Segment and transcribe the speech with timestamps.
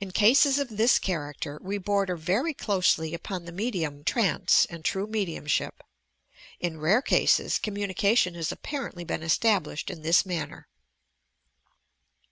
[0.00, 5.06] In cases of this character we border very closely upon the medium trance and true
[5.06, 5.84] mediumship.
[6.58, 10.66] In rare cases, communication has apparently been established in this manner.